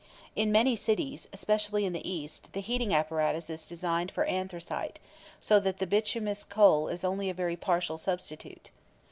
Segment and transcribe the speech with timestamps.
[0.35, 4.97] In many cities, especially in the East, the heating apparatus is designed for anthracite,
[5.39, 8.71] so that the bituminous coal is only a very partial substitute.